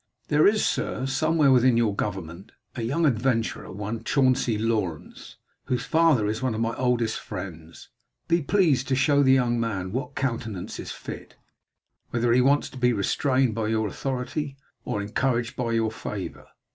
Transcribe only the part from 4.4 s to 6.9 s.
Lawrence, whose father is one of my